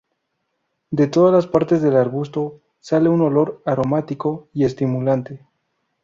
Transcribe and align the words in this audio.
De 0.89 1.05
todas 1.05 1.31
las 1.31 1.45
partes 1.45 1.79
del 1.83 1.95
arbusto 1.95 2.59
sale 2.79 3.07
un 3.07 3.21
olor 3.21 3.61
aromático 3.65 4.47
y 4.51 4.65
estimulante. 4.65 5.45